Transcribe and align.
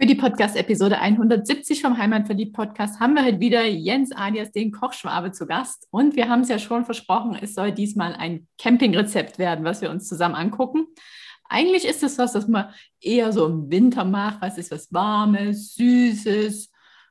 Für 0.00 0.06
die 0.06 0.14
Podcast-Episode 0.14 0.98
170 0.98 1.82
vom 1.82 1.98
Heimatverliebt 1.98 2.54
Podcast 2.54 3.00
haben 3.00 3.12
wir 3.12 3.22
heute 3.22 3.38
wieder 3.38 3.66
Jens 3.66 4.12
alias 4.12 4.50
den 4.50 4.72
Kochschwabe 4.72 5.30
zu 5.30 5.46
Gast. 5.46 5.88
Und 5.90 6.16
wir 6.16 6.30
haben 6.30 6.40
es 6.40 6.48
ja 6.48 6.58
schon 6.58 6.86
versprochen, 6.86 7.36
es 7.38 7.54
soll 7.54 7.70
diesmal 7.70 8.14
ein 8.14 8.48
Campingrezept 8.56 9.38
werden, 9.38 9.62
was 9.62 9.82
wir 9.82 9.90
uns 9.90 10.08
zusammen 10.08 10.36
angucken. 10.36 10.86
Eigentlich 11.50 11.84
ist 11.84 12.02
es 12.02 12.16
was, 12.16 12.32
das 12.32 12.48
man 12.48 12.72
eher 12.98 13.30
so 13.34 13.44
im 13.44 13.70
Winter 13.70 14.06
macht. 14.06 14.40
Was 14.40 14.56
ist 14.56 14.70
was 14.70 14.90
Warmes, 14.90 15.74
Süßes, 15.74 16.70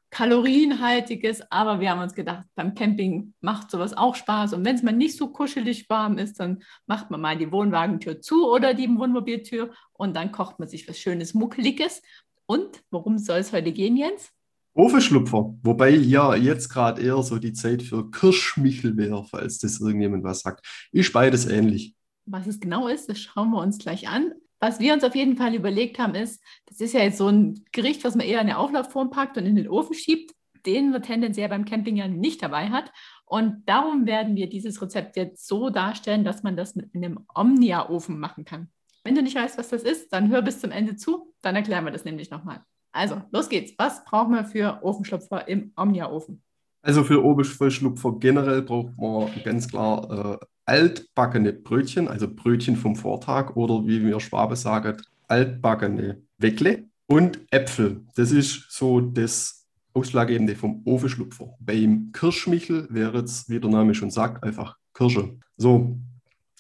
Kalorienhaltiges. 0.10 1.44
Aber 1.52 1.80
wir 1.80 1.92
haben 1.92 2.02
uns 2.02 2.16
gedacht, 2.16 2.46
beim 2.56 2.74
Camping 2.74 3.36
macht 3.40 3.70
sowas 3.70 3.96
auch 3.96 4.16
Spaß. 4.16 4.54
Und 4.54 4.66
wenn 4.66 4.76
es 4.76 4.82
mal 4.82 4.94
nicht 4.94 5.16
so 5.16 5.28
kuschelig 5.32 5.88
warm 5.92 6.18
ist, 6.18 6.40
dann 6.40 6.64
macht 6.88 7.12
man 7.12 7.22
mal 7.22 7.38
die 7.38 7.52
Wohnwagentür 7.52 8.20
zu 8.20 8.50
oder 8.52 8.74
die 8.74 8.90
Wohnmobiltür 8.90 9.74
und 9.94 10.16
dann 10.16 10.32
kocht 10.32 10.58
man 10.58 10.68
sich 10.68 10.90
was 10.90 10.98
Schönes, 10.98 11.36
Muckeliges. 11.36 12.02
Und 12.50 12.82
worum 12.90 13.20
soll 13.20 13.38
es 13.38 13.54
heute 13.54 13.72
gehen, 13.72 13.96
Jens? 13.96 14.32
Ofenschlupfer, 14.74 15.54
wobei 15.62 15.92
ja 15.92 16.34
jetzt 16.34 16.70
gerade 16.70 17.00
eher 17.00 17.22
so 17.22 17.38
die 17.38 17.54
Zeit 17.54 17.84
für 17.84 18.10
Kirschmichel 18.10 18.98
wäre, 18.98 19.24
falls 19.24 19.60
das 19.60 19.80
irgendjemand 19.80 20.24
was 20.24 20.40
sagt. 20.40 20.66
Ist 20.92 21.14
beides 21.14 21.46
ähnlich. 21.46 21.94
Was 22.26 22.48
es 22.48 22.60
genau 22.60 22.88
ist, 22.88 23.08
das 23.08 23.20
schauen 23.20 23.52
wir 23.52 23.62
uns 23.62 23.78
gleich 23.78 24.08
an. 24.10 24.34
Was 24.60 24.80
wir 24.80 24.96
uns 24.96 25.04
auf 25.04 25.14
jeden 25.14 25.38
Fall 25.38 25.54
überlegt 25.54 26.00
haben, 26.00 26.16
ist, 26.16 26.42
das 26.66 26.82
ist 26.82 26.94
ja 26.94 27.02
jetzt 27.02 27.20
so 27.20 27.28
ein 27.28 27.66
Gericht, 27.72 28.04
was 28.04 28.16
man 28.16 28.26
eher 28.26 28.42
in 28.42 28.48
eine 28.48 28.58
Auflaufform 28.58 29.12
packt 29.12 29.38
und 29.38 29.46
in 29.46 29.56
den 29.56 29.70
Ofen 29.70 29.94
schiebt, 29.94 30.34
den 30.66 30.90
man 30.90 31.04
tendenziell 31.04 31.50
beim 31.50 31.66
Camping 31.66 31.98
ja 31.98 32.08
nicht 32.08 32.42
dabei 32.42 32.70
hat. 32.70 32.92
Und 33.28 33.62
darum 33.68 34.08
werden 34.08 34.36
wir 34.36 34.50
dieses 34.50 34.82
Rezept 34.82 35.18
jetzt 35.18 35.48
so 35.48 35.70
darstellen, 35.70 36.24
dass 36.24 36.42
man 36.42 36.58
das 36.58 36.76
mit 36.76 36.96
einem 36.96 37.20
Omnia-Ofen 37.36 38.20
machen 38.20 38.44
kann. 38.44 38.72
Wenn 39.04 39.14
du 39.14 39.22
nicht 39.22 39.36
weißt, 39.36 39.60
was 39.60 39.70
das 39.70 39.84
ist, 39.84 40.12
dann 40.14 40.30
hör 40.30 40.42
bis 40.42 40.60
zum 40.60 40.72
Ende 40.72 40.96
zu, 40.96 41.19
dann 41.42 41.56
erklären 41.56 41.86
wir 41.86 41.92
das 41.92 42.06
nämlich 42.06 42.30
nochmal. 42.32 42.64
Also, 42.92 43.22
los 43.32 43.50
geht's. 43.50 43.74
Was 43.78 44.04
brauchen 44.04 44.34
wir 44.34 44.46
für 44.46 44.80
Ofenschlupfer 44.84 45.48
im 45.48 45.72
Omnia-Ofen? 45.76 46.42
Also 46.82 47.04
für 47.04 47.24
Ofenschlupfer 47.24 48.14
generell 48.20 48.62
braucht 48.62 48.98
man 48.98 49.30
ganz 49.44 49.68
klar 49.68 50.40
äh, 50.42 50.46
altbackene 50.66 51.54
Brötchen, 51.54 52.08
also 52.08 52.28
Brötchen 52.34 52.78
vom 52.78 52.96
Vortag 52.96 53.56
oder 53.56 53.86
wie 53.86 54.04
wir 54.06 54.20
Schwabe 54.20 54.56
sagen, 54.56 54.98
altbackene 55.28 56.22
Weckle 56.38 56.86
und 57.08 57.40
Äpfel. 57.52 58.06
Das 58.16 58.32
ist 58.32 58.72
so 58.72 59.02
das 59.02 59.68
Ausschlaggebende 59.94 60.56
vom 60.56 60.82
Ofenschlupfer. 60.86 61.56
Beim 61.60 62.12
Kirschmichel 62.14 62.88
wäre 62.90 63.20
jetzt, 63.20 63.50
wie 63.50 63.60
der 63.60 63.70
Name 63.70 63.94
schon 63.94 64.12
sagt, 64.12 64.44
einfach 64.44 64.78
Kirsche. 64.94 65.38
So, 65.58 65.98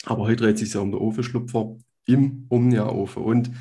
aber 0.05 0.23
heute 0.23 0.43
dreht 0.43 0.57
sich 0.57 0.73
ja 0.73 0.81
um 0.81 0.91
den 0.91 0.99
Ofenschlupfer 0.99 1.77
im 2.05 2.45
Omnia-Ofen. 2.49 3.23
Und 3.23 3.51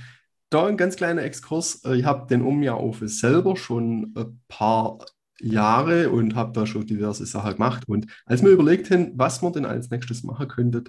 da 0.51 0.67
ein 0.67 0.77
ganz 0.77 0.97
kleiner 0.97 1.23
Exkurs. 1.23 1.85
Äh, 1.85 1.97
ich 1.97 2.05
habe 2.05 2.27
den 2.29 2.43
Omnia-Ofen 2.43 3.09
selber 3.09 3.57
schon 3.57 4.13
ein 4.17 4.41
paar 4.49 4.99
Jahre 5.41 6.11
und 6.11 6.35
habe 6.35 6.53
da 6.53 6.67
schon 6.67 6.87
diverse 6.87 7.25
Sachen 7.27 7.53
gemacht. 7.53 7.89
Und 7.89 8.07
als 8.27 8.43
wir 8.43 8.51
überlegt 8.51 8.91
haben, 8.91 9.13
was 9.15 9.43
wir 9.43 9.53
denn 9.53 9.67
als 9.67 9.91
nächstes 9.91 10.25
machen 10.25 10.49
könnten, 10.49 10.85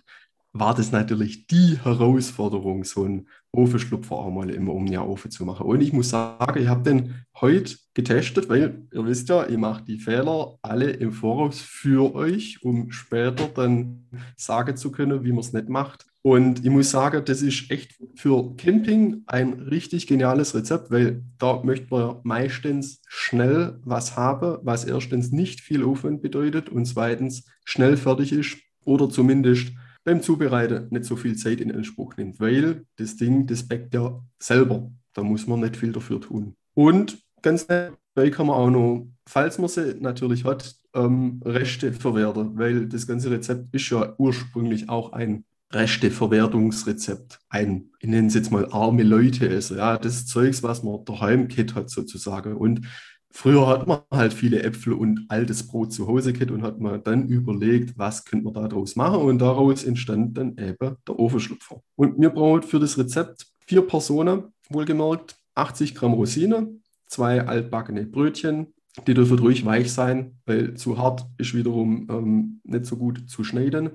war 0.51 0.73
das 0.73 0.91
natürlich 0.91 1.47
die 1.47 1.77
Herausforderung, 1.83 2.83
so 2.83 3.03
einen 3.03 3.27
Ofenschlupfer 3.51 4.15
auch 4.15 4.31
mal 4.31 4.49
im 4.49 4.69
Omnia-Ofen 4.69 5.31
zu 5.31 5.45
machen. 5.45 5.65
Und 5.65 5.81
ich 5.81 5.93
muss 5.93 6.09
sagen, 6.09 6.61
ich 6.61 6.67
habe 6.67 6.83
den 6.83 7.15
heute 7.39 7.75
getestet, 7.93 8.49
weil 8.49 8.87
ihr 8.91 9.05
wisst 9.05 9.29
ja, 9.29 9.47
ich 9.47 9.57
mache 9.57 9.83
die 9.83 9.99
Fehler 9.99 10.57
alle 10.61 10.89
im 10.89 11.11
Voraus 11.11 11.61
für 11.61 12.15
euch, 12.15 12.63
um 12.63 12.91
später 12.91 13.47
dann 13.47 14.07
sagen 14.35 14.75
zu 14.75 14.91
können, 14.91 15.23
wie 15.23 15.31
man 15.31 15.39
es 15.39 15.53
nicht 15.53 15.69
macht. 15.69 16.05
Und 16.21 16.65
ich 16.65 16.69
muss 16.69 16.91
sagen, 16.91 17.23
das 17.23 17.41
ist 17.41 17.71
echt 17.71 17.95
für 18.15 18.55
Camping 18.57 19.23
ein 19.27 19.53
richtig 19.53 20.05
geniales 20.05 20.53
Rezept, 20.53 20.91
weil 20.91 21.23
da 21.37 21.61
möchte 21.63 21.87
man 21.91 22.17
meistens 22.23 23.01
schnell 23.07 23.79
was 23.85 24.17
haben, 24.17 24.57
was 24.63 24.83
erstens 24.83 25.31
nicht 25.31 25.61
viel 25.61 25.83
Aufwand 25.83 26.21
bedeutet 26.21 26.69
und 26.69 26.85
zweitens 26.85 27.45
schnell 27.63 27.95
fertig 27.95 28.33
ist 28.33 28.57
oder 28.83 29.09
zumindest 29.09 29.71
beim 30.03 30.21
Zubereiten 30.21 30.87
nicht 30.89 31.05
so 31.05 31.15
viel 31.15 31.35
Zeit 31.35 31.61
in 31.61 31.71
Anspruch 31.71 32.17
nimmt, 32.17 32.39
weil 32.39 32.85
das 32.97 33.17
Ding, 33.17 33.47
das 33.47 33.67
backt 33.67 33.93
ja 33.93 34.21
selber. 34.39 34.91
Da 35.13 35.23
muss 35.23 35.47
man 35.47 35.59
nicht 35.59 35.77
viel 35.77 35.91
dafür 35.91 36.21
tun. 36.21 36.55
Und 36.73 37.17
ganz 37.41 37.67
dabei 37.67 38.29
kann 38.29 38.47
man 38.47 38.55
auch 38.55 38.69
noch, 38.69 39.07
falls 39.27 39.57
man 39.57 39.69
sie 39.69 39.95
natürlich 39.99 40.45
hat, 40.45 40.75
ähm, 40.93 41.41
Reste 41.45 41.93
verwerten, 41.93 42.57
weil 42.57 42.87
das 42.87 43.05
ganze 43.05 43.29
Rezept 43.31 43.73
ist 43.73 43.89
ja 43.89 44.15
ursprünglich 44.17 44.89
auch 44.89 45.11
ein 45.13 45.45
Resteverwertungsrezept 45.71 47.39
ein, 47.49 47.91
ich 47.99 48.09
nenne 48.09 48.27
es 48.27 48.33
jetzt 48.33 48.51
mal 48.51 48.67
arme 48.71 49.03
Leute 49.03 49.47
essen. 49.49 49.77
Ja, 49.77 49.97
das 49.97 50.25
Zeugs, 50.25 50.63
was 50.63 50.81
man 50.81 51.05
daheim 51.05 51.47
kennt 51.47 51.75
hat 51.75 51.91
sozusagen. 51.91 52.55
Und 52.55 52.87
früher 53.31 53.67
hat 53.67 53.87
man 53.87 54.01
halt 54.11 54.33
viele 54.33 54.63
Äpfel 54.63 54.93
und 54.93 55.25
altes 55.29 55.67
Brot 55.67 55.93
zu 55.93 56.07
Hause 56.07 56.33
gehabt 56.33 56.51
und 56.51 56.63
hat 56.63 56.79
man 56.79 57.03
dann 57.03 57.27
überlegt, 57.27 57.97
was 57.97 58.25
könnte 58.25 58.45
man 58.45 58.53
daraus 58.53 58.95
machen. 58.95 59.21
Und 59.21 59.39
daraus 59.39 59.83
entstand 59.83 60.37
dann 60.37 60.57
eben 60.57 60.97
der 61.07 61.19
Ofenschlupfer. 61.19 61.81
Und 61.95 62.19
wir 62.19 62.29
brauchen 62.29 62.63
für 62.63 62.79
das 62.79 62.97
Rezept 62.97 63.45
vier 63.65 63.81
Personen, 63.81 64.53
wohlgemerkt, 64.69 65.35
80 65.55 65.95
Gramm 65.95 66.13
Rosine, 66.13 66.79
zwei 67.07 67.41
altbackene 67.45 68.05
Brötchen, 68.05 68.73
die 69.07 69.13
dürfen 69.13 69.39
ruhig 69.39 69.65
weich 69.65 69.91
sein, 69.91 70.39
weil 70.45 70.73
zu 70.75 70.97
hart 70.97 71.25
ist 71.37 71.53
wiederum 71.53 72.07
ähm, 72.09 72.61
nicht 72.63 72.85
so 72.85 72.97
gut 72.97 73.29
zu 73.29 73.43
schneiden. 73.43 73.91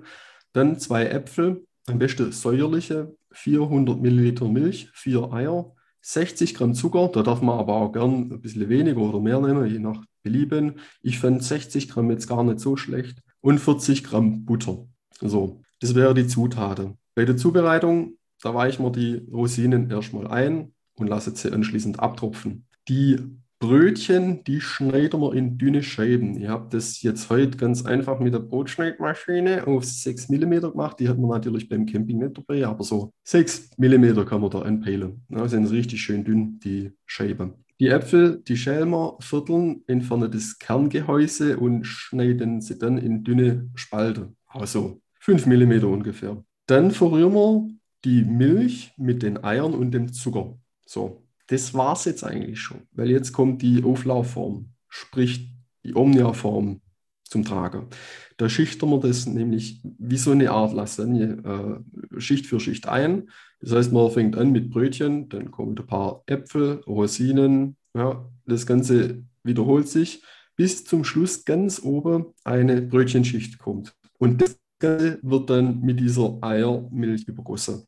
Dann 0.53 0.79
zwei 0.79 1.07
Äpfel, 1.07 1.67
am 1.87 1.99
besten 1.99 2.33
säuerliche, 2.33 3.15
400 3.33 4.01
Milliliter 4.01 4.49
Milch, 4.49 4.89
vier 4.93 5.33
Eier, 5.33 5.75
60 6.07 6.55
Gramm 6.55 6.75
Zucker, 6.75 7.09
da 7.09 7.23
darf 7.23 7.41
man 7.41 7.59
aber 7.59 7.77
auch 7.77 7.91
gern 7.93 8.31
ein 8.31 8.41
bisschen 8.43 8.69
weniger 8.69 9.01
oder 9.01 9.21
mehr 9.21 9.41
nehmen, 9.41 9.67
je 9.67 9.79
nach 9.79 10.05
Belieben. 10.23 10.75
Ich 11.01 11.19
fand 11.19 11.43
60 11.43 11.89
Gramm 11.89 12.11
jetzt 12.11 12.29
gar 12.29 12.45
nicht 12.45 12.61
so 12.61 12.77
schlecht 12.77 13.23
und 13.41 13.59
40 13.59 14.05
Gramm 14.05 14.45
Butter. 14.45 14.87
So, 15.21 15.63
das 15.81 15.95
wäre 15.95 16.13
die 16.13 16.27
Zutaten. 16.27 16.99
Bei 17.15 17.25
der 17.25 17.39
Zubereitung, 17.39 18.19
da 18.43 18.55
weichen 18.55 18.85
wir 18.85 18.93
die 18.93 19.27
Rosinen 19.33 19.91
erstmal 19.91 20.27
ein 20.27 20.75
und 20.97 21.07
lassen 21.07 21.37
sie 21.37 21.51
anschließend 21.51 22.01
abtropfen. 22.01 22.67
Die 22.89 23.19
Brötchen, 23.67 24.45
die 24.45 24.61
schneiden 24.61 25.23
wir 25.23 25.33
in 25.33 25.57
dünne 25.57 25.83
Scheiben. 25.83 26.37
Ich 26.37 26.49
habe 26.49 26.69
das 26.71 27.01
jetzt 27.01 27.31
heute 27.31 27.57
ganz 27.57 27.87
einfach 27.87 28.21
mit 28.21 28.35
der 28.35 28.41
Brotschneidmaschine 28.41 29.67
auf 29.67 29.85
6 29.87 30.29
mm 30.29 30.61
gemacht. 30.61 31.01
Die 31.01 31.09
hat 31.09 31.19
man 31.19 31.31
natürlich 31.31 31.67
beim 31.67 31.87
Camping 31.87 32.19
nicht 32.19 32.37
dabei, 32.37 32.67
aber 32.67 32.85
so 32.85 33.15
6 33.23 33.71
mm 33.79 34.27
kann 34.27 34.43
man 34.43 34.51
da 34.51 34.59
anpeilen. 34.61 35.23
Ja, 35.31 35.49
sind 35.49 35.65
richtig 35.71 36.03
schön 36.03 36.25
dünn, 36.25 36.59
die 36.63 36.93
Scheiben. 37.07 37.55
Die 37.81 37.89
Äpfel, 37.89 38.43
die 38.47 38.59
schälen 38.59 38.91
wir, 38.91 39.17
vierteln, 39.21 39.83
entfernen 39.87 40.31
das 40.31 40.59
Kerngehäuse 40.59 41.57
und 41.57 41.85
schneiden 41.87 42.61
sie 42.61 42.79
dann 42.79 42.99
in 42.99 43.25
dünne 43.25 43.71
Spalten. 43.77 44.37
Also 44.47 45.01
5 45.21 45.47
mm 45.47 45.85
ungefähr. 45.85 46.45
Dann 46.67 46.91
verrühren 46.91 47.33
wir 47.33 47.69
die 48.05 48.25
Milch 48.25 48.93
mit 48.99 49.23
den 49.23 49.43
Eiern 49.43 49.73
und 49.73 49.93
dem 49.93 50.13
Zucker. 50.13 50.59
So, 50.85 51.24
das 51.47 51.75
war 51.75 51.93
es 51.93 52.05
jetzt 52.05 52.25
eigentlich 52.25 52.61
schon, 52.61 52.83
weil 52.93 53.11
jetzt 53.11 53.33
kommt 53.33 53.63
die 53.63 53.83
Auflaufform, 53.85 54.71
sprich 54.89 55.51
die 55.85 55.95
Omnia-Form 55.95 56.81
zum 57.25 57.45
Tragen. 57.45 57.89
Da 58.37 58.49
schichten 58.49 58.89
wir 58.91 59.01
das 59.01 59.27
nämlich 59.27 59.81
wie 59.99 60.17
so 60.17 60.31
eine 60.31 60.51
Art 60.51 60.73
Lasagne, 60.73 61.83
äh, 62.15 62.21
Schicht 62.21 62.47
für 62.47 62.61
Schicht 62.61 62.89
ein. 62.89 63.31
Das 63.61 63.73
heißt, 63.73 63.93
man 63.93 64.11
fängt 64.11 64.37
an 64.37 64.53
mit 64.53 64.71
Brötchen, 64.71 65.29
dann 65.29 65.51
kommen 65.51 65.77
ein 65.79 65.87
paar 65.87 66.23
Äpfel, 66.27 66.83
Rosinen, 66.87 67.77
ja, 67.95 68.29
das 68.47 68.67
Ganze 68.67 69.25
wiederholt 69.43 69.89
sich, 69.89 70.23
bis 70.57 70.85
zum 70.85 71.05
Schluss 71.05 71.45
ganz 71.45 71.81
oben 71.83 72.27
eine 72.45 72.83
Brötchenschicht 72.83 73.59
kommt. 73.59 73.95
Und 74.19 74.41
das 74.41 74.59
Ganze 74.79 75.19
wird 75.23 75.51
dann 75.51 75.81
mit 75.81 76.01
dieser 76.01 76.39
Eiermilch 76.41 77.27
übergossen. 77.27 77.85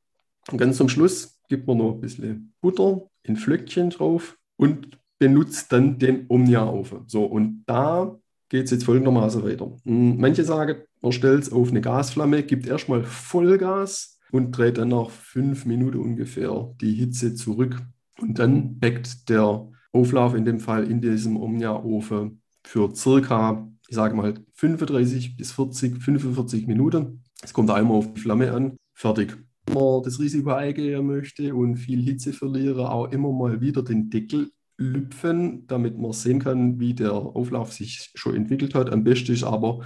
Und 0.50 0.58
ganz 0.58 0.76
zum 0.76 0.88
Schluss 0.88 1.35
gibt 1.48 1.66
man 1.66 1.78
noch 1.78 1.94
ein 1.94 2.00
bisschen 2.00 2.54
Butter, 2.60 3.02
in 3.22 3.36
Flöckchen 3.36 3.90
drauf 3.90 4.36
und 4.56 4.98
benutzt 5.18 5.72
dann 5.72 5.98
den 5.98 6.26
Omnia-Ofen. 6.28 7.04
So, 7.06 7.24
und 7.24 7.64
da 7.66 8.16
geht 8.48 8.66
es 8.66 8.70
jetzt 8.70 8.84
folgendermaßen 8.84 9.42
weiter. 9.42 9.76
Hm, 9.84 10.18
manche 10.18 10.44
sagen, 10.44 10.76
man 11.00 11.12
stellt 11.12 11.42
es 11.42 11.52
auf 11.52 11.70
eine 11.70 11.80
Gasflamme, 11.80 12.42
gibt 12.42 12.66
erstmal 12.66 13.04
Vollgas 13.04 14.18
und 14.30 14.52
dreht 14.52 14.78
dann 14.78 14.88
nach 14.88 15.10
fünf 15.10 15.66
Minuten 15.66 15.98
ungefähr 15.98 16.74
die 16.80 16.94
Hitze 16.94 17.34
zurück. 17.34 17.80
Und 18.20 18.38
dann 18.38 18.78
backt 18.78 19.28
der 19.28 19.68
Auflauf 19.92 20.34
in 20.34 20.44
dem 20.44 20.60
Fall 20.60 20.90
in 20.90 21.00
diesem 21.00 21.36
Omnia-Ofen 21.36 22.42
für 22.64 22.94
circa, 22.94 23.68
ich 23.88 23.94
sage 23.94 24.16
mal, 24.16 24.34
35 24.54 25.36
bis 25.36 25.52
40, 25.52 26.02
45 26.02 26.66
Minuten. 26.66 27.22
Es 27.42 27.52
kommt 27.52 27.70
einmal 27.70 27.98
auf 27.98 28.12
die 28.12 28.20
Flamme 28.20 28.52
an. 28.52 28.76
Fertig. 28.94 29.36
Man 29.74 30.02
das 30.02 30.18
Risiko 30.18 30.50
eingehen 30.50 31.06
möchte 31.06 31.54
und 31.54 31.76
viel 31.76 32.02
Hitze 32.02 32.32
verliere, 32.32 32.90
auch 32.90 33.10
immer 33.10 33.32
mal 33.32 33.60
wieder 33.60 33.82
den 33.82 34.10
Deckel 34.10 34.50
lüpfen, 34.78 35.66
damit 35.66 35.98
man 35.98 36.12
sehen 36.12 36.38
kann, 36.38 36.78
wie 36.78 36.94
der 36.94 37.12
Auflauf 37.12 37.72
sich 37.72 38.10
schon 38.14 38.34
entwickelt 38.34 38.74
hat. 38.74 38.90
Am 38.90 39.04
besten 39.04 39.32
ist 39.32 39.44
aber, 39.44 39.80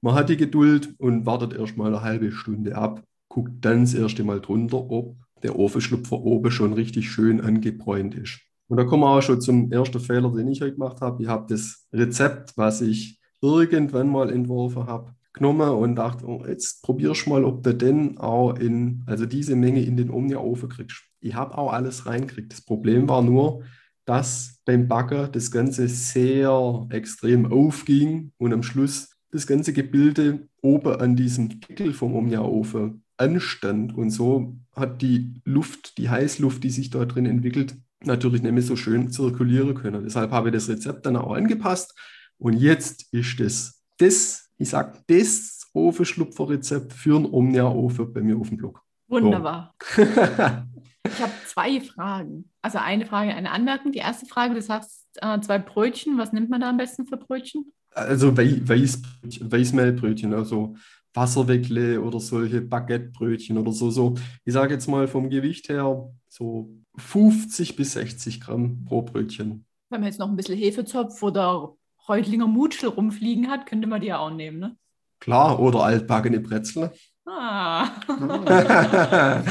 man 0.00 0.14
hat 0.14 0.28
die 0.28 0.36
Geduld 0.36 0.94
und 0.98 1.26
wartet 1.26 1.54
erst 1.54 1.76
mal 1.76 1.88
eine 1.88 2.02
halbe 2.02 2.32
Stunde 2.32 2.76
ab, 2.76 3.02
guckt 3.28 3.64
dann 3.64 3.82
das 3.82 3.94
erste 3.94 4.24
Mal 4.24 4.40
drunter, 4.40 4.90
ob 4.90 5.16
der 5.42 5.58
Ofenschlupfer 5.58 6.20
oben 6.20 6.50
schon 6.50 6.72
richtig 6.72 7.10
schön 7.10 7.40
angebräunt 7.40 8.14
ist. 8.14 8.40
Und 8.68 8.78
da 8.78 8.84
kommen 8.84 9.02
wir 9.02 9.10
auch 9.10 9.22
schon 9.22 9.40
zum 9.40 9.70
ersten 9.70 10.00
Fehler, 10.00 10.32
den 10.32 10.48
ich 10.48 10.60
heute 10.60 10.72
gemacht 10.72 11.00
habe. 11.00 11.22
Ich 11.22 11.28
habe 11.28 11.46
das 11.48 11.86
Rezept, 11.92 12.56
was 12.56 12.80
ich 12.80 13.20
irgendwann 13.42 14.08
mal 14.08 14.30
entworfen 14.30 14.86
habe, 14.86 15.14
genommen 15.34 15.68
und 15.68 15.96
dachte, 15.96 16.26
oh, 16.26 16.44
jetzt 16.46 16.82
probierst 16.82 17.26
du 17.26 17.30
mal, 17.30 17.44
ob 17.44 17.62
du 17.62 17.74
denn 17.74 18.18
auch 18.18 18.56
in, 18.58 19.02
also 19.06 19.26
diese 19.26 19.56
Menge 19.56 19.82
in 19.82 19.96
den 19.96 20.10
Omnia-Ofen 20.10 20.68
kriegst. 20.68 21.02
Ich 21.20 21.34
habe 21.34 21.58
auch 21.58 21.72
alles 21.72 22.06
reingekriegt. 22.06 22.52
Das 22.52 22.62
Problem 22.62 23.08
war 23.08 23.20
nur, 23.20 23.62
dass 24.04 24.60
beim 24.64 24.88
Backen 24.88 25.30
das 25.32 25.50
Ganze 25.50 25.88
sehr 25.88 26.86
extrem 26.90 27.50
aufging 27.50 28.32
und 28.38 28.52
am 28.52 28.62
Schluss 28.62 29.10
das 29.30 29.46
ganze 29.46 29.72
Gebilde 29.72 30.48
oben 30.62 31.00
an 31.00 31.16
diesem 31.16 31.60
Deckel 31.60 31.92
vom 31.92 32.14
Omnia-Ofen 32.14 33.02
anstand. 33.16 33.96
Und 33.96 34.10
so 34.10 34.56
hat 34.74 35.02
die 35.02 35.40
Luft, 35.44 35.98
die 35.98 36.08
Heißluft, 36.08 36.62
die 36.62 36.70
sich 36.70 36.90
dort 36.90 37.14
drin 37.14 37.26
entwickelt, 37.26 37.76
natürlich 38.04 38.42
nicht 38.42 38.52
mehr 38.52 38.62
so 38.62 38.76
schön 38.76 39.10
zirkulieren 39.10 39.74
können. 39.74 40.04
Deshalb 40.04 40.30
habe 40.30 40.48
ich 40.48 40.54
das 40.54 40.68
Rezept 40.68 41.06
dann 41.06 41.16
auch 41.16 41.32
angepasst. 41.32 41.98
Und 42.38 42.54
jetzt 42.54 43.12
ist 43.12 43.40
das, 43.40 43.82
das 43.98 44.43
ich 44.58 44.68
sage, 44.68 44.98
das 45.06 45.68
Ofenschlupferrezept 45.72 46.92
für 46.92 47.16
einen 47.16 47.26
Omnia-Ofen 47.26 48.12
bei 48.12 48.20
mir 48.20 48.36
auf 48.36 48.48
dem 48.48 48.58
Blog. 48.58 48.80
Wunderbar. 49.08 49.74
So. 49.94 50.02
ich 50.02 51.20
habe 51.20 51.32
zwei 51.46 51.80
Fragen. 51.80 52.50
Also 52.62 52.78
eine 52.78 53.06
Frage, 53.06 53.34
eine 53.34 53.50
Anmerkung. 53.50 53.92
Die 53.92 53.98
erste 53.98 54.26
Frage, 54.26 54.54
du 54.54 54.62
sagst 54.62 55.06
äh, 55.16 55.40
zwei 55.40 55.58
Brötchen. 55.58 56.18
Was 56.18 56.32
nimmt 56.32 56.50
man 56.50 56.60
da 56.60 56.70
am 56.70 56.76
besten 56.76 57.06
für 57.06 57.16
Brötchen? 57.16 57.72
Also 57.90 58.36
Weiß, 58.36 59.02
Weißmehlbrötchen, 59.22 60.34
also 60.34 60.74
Wasserweckle 61.12 62.00
oder 62.00 62.18
solche 62.18 62.60
Baguettebrötchen 62.60 63.56
oder 63.56 63.72
so. 63.72 63.90
so. 63.90 64.14
Ich 64.44 64.52
sage 64.52 64.74
jetzt 64.74 64.88
mal 64.88 65.06
vom 65.06 65.30
Gewicht 65.30 65.68
her 65.68 66.10
so 66.28 66.70
50 66.96 67.76
bis 67.76 67.92
60 67.92 68.40
Gramm 68.40 68.84
pro 68.84 69.02
Brötchen. 69.02 69.64
Wenn 69.90 70.00
man 70.00 70.08
jetzt 70.08 70.18
noch 70.18 70.28
ein 70.28 70.36
bisschen 70.36 70.58
Hefezopf 70.58 71.22
oder 71.22 71.76
Reutlinger 72.08 72.46
Mutschel 72.46 72.88
rumfliegen 72.90 73.50
hat, 73.50 73.66
könnte 73.66 73.86
man 73.86 74.00
die 74.00 74.08
ja 74.08 74.18
auch 74.18 74.30
nehmen, 74.30 74.58
ne? 74.58 74.76
Klar, 75.20 75.58
oder 75.58 75.84
altbackene 75.84 76.40
Brezel. 76.40 76.92
Ah. 77.26 77.88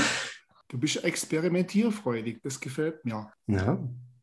du 0.67 0.77
bist 0.77 1.03
experimentierfreudig, 1.03 2.41
das 2.43 2.59
gefällt 2.59 3.03
mir. 3.05 3.31
Ja. 3.47 3.79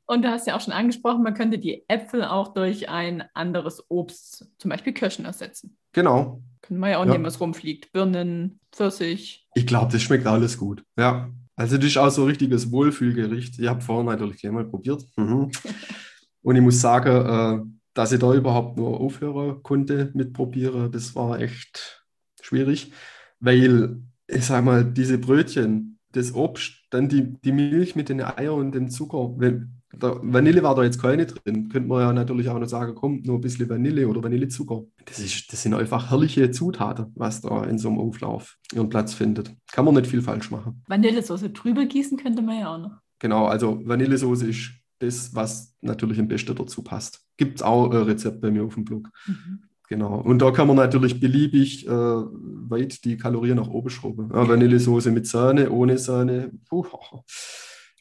Und 0.07 0.23
du 0.23 0.31
hast 0.31 0.47
ja 0.47 0.57
auch 0.57 0.61
schon 0.61 0.73
angesprochen, 0.73 1.23
man 1.23 1.35
könnte 1.35 1.59
die 1.59 1.85
Äpfel 1.89 2.25
auch 2.25 2.53
durch 2.53 2.89
ein 2.89 3.25
anderes 3.35 3.85
Obst, 3.89 4.47
zum 4.59 4.69
Beispiel 4.69 4.93
Kirschen, 4.93 5.25
ersetzen. 5.25 5.77
Genau. 5.93 6.43
Können 6.63 6.81
wir 6.81 6.91
ja 6.91 6.99
auch 6.99 7.07
ja. 7.07 7.13
nehmen, 7.13 7.25
was 7.25 7.41
rumfliegt. 7.41 7.93
Birnen, 7.93 8.61
Pfirsich. 8.73 9.47
Ich 9.55 9.67
glaube, 9.67 9.93
das 9.93 10.03
schmeckt 10.03 10.27
alles 10.27 10.59
gut. 10.59 10.85
Ja. 10.97 11.31
Also 11.57 11.77
das 11.77 11.87
ist 11.87 11.99
auch 11.99 12.11
so 12.11 12.23
ein 12.23 12.29
richtiges 12.29 12.73
Wohlfühlgericht. 12.73 13.59
Ich 13.59 13.69
habe 13.69 13.81
vorhin 13.81 14.07
natürlich 14.07 14.41
gleich 14.41 14.53
mal 14.53 14.65
probiert. 14.65 15.05
Mhm. 15.17 15.51
Und 16.43 16.57
ich 16.57 16.63
muss 16.63 16.81
sagen, 16.81 17.11
äh, 17.11 17.80
dass 17.95 18.13
ich 18.13 18.21
da 18.21 18.33
überhaupt 18.35 18.77
nur 18.77 19.01
aufhören 19.01 19.63
konnte 19.63 20.11
mit 20.15 20.33
probieren, 20.33 20.91
das 20.93 21.15
war 21.15 21.41
echt 21.41 22.05
schwierig, 22.41 22.93
weil 23.41 24.01
ich 24.27 24.45
sage 24.45 24.65
mal, 24.65 24.85
diese 24.85 25.19
Brötchen, 25.19 25.99
das 26.13 26.35
Obst, 26.35 26.73
dann 26.91 27.09
die, 27.09 27.35
die 27.41 27.53
Milch 27.53 27.97
mit 27.97 28.09
den 28.09 28.23
Eiern 28.23 28.55
und 28.55 28.75
dem 28.75 28.91
Zucker, 28.91 29.35
wenn, 29.39 29.81
Vanille 29.93 30.63
war 30.63 30.75
da 30.75 30.85
jetzt 30.85 31.03
keine 31.03 31.27
drin, 31.27 31.69
könnte 31.69 31.89
man 31.89 32.01
ja 32.01 32.13
natürlich 32.13 32.49
auch 32.49 32.59
noch 32.59 32.69
sagen, 32.69 32.95
komm, 32.95 33.23
nur 33.25 33.39
ein 33.39 33.41
bisschen 33.41 33.69
Vanille 33.69 34.07
oder 34.07 34.23
Vanillezucker. 34.23 34.85
Das, 35.05 35.19
ist, 35.19 35.53
das 35.53 35.63
sind 35.63 35.75
einfach 35.75 36.11
herrliche 36.11 36.51
Zutaten, 36.53 37.13
was 37.17 37.41
da 37.41 37.65
in 37.65 37.79
so 37.79 37.89
einem 37.89 37.99
Auflauf 37.99 38.57
ihren 38.73 38.89
Platz 38.89 39.15
findet. 39.15 39.53
Kann 39.73 39.85
man 39.85 39.95
nicht 39.95 40.07
viel 40.07 40.23
falsch 40.23 40.51
machen. 40.51 40.83
Vanillesoße 40.87 41.51
drüber 41.51 41.87
gießen 41.87 42.19
könnte 42.19 42.43
man 42.43 42.61
ja 42.61 42.75
auch 42.75 42.79
noch. 42.79 42.99
Genau, 43.19 43.47
also 43.47 43.81
Vanillesoße 43.85 44.49
ist 44.49 44.71
das, 45.01 45.35
was 45.35 45.75
natürlich 45.81 46.21
am 46.21 46.29
besten 46.29 46.55
dazu 46.55 46.83
passt. 46.83 47.25
Gibt 47.37 47.57
es 47.57 47.63
auch 47.63 47.91
ein 47.91 48.03
Rezept 48.03 48.41
bei 48.41 48.51
mir 48.51 48.65
auf 48.65 48.75
dem 48.75 48.85
Blog. 48.85 49.09
Mhm. 49.27 49.63
Genau. 49.89 50.21
Und 50.21 50.39
da 50.39 50.53
kann 50.53 50.69
man 50.69 50.77
natürlich 50.77 51.19
beliebig 51.19 51.85
äh, 51.87 51.91
weit 51.91 53.05
die 53.05 53.17
Kalorien 53.17 53.57
nach 53.57 53.69
oben 53.69 53.91
schrauben. 53.91 54.31
Ja, 54.33 54.47
Vanillesoße 54.47 55.11
mit 55.11 55.27
Sahne, 55.27 55.71
ohne 55.71 55.99
Sahne. 55.99 56.53
Puh. 56.69 56.87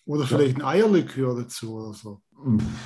Oder 0.05 0.25
vielleicht 0.25 0.59
ja. 0.59 0.65
ein 0.65 0.69
Eierlikör 0.69 1.35
dazu 1.35 1.73
oder 1.73 1.93
so. 1.93 2.21